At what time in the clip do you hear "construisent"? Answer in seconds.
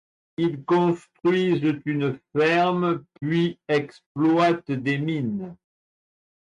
0.65-1.77